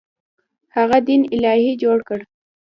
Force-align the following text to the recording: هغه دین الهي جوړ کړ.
هغه 0.75 0.97
دین 1.07 1.21
الهي 1.35 1.71
جوړ 1.83 1.97
کړ. 2.07 2.19